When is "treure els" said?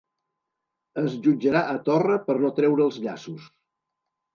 2.59-3.03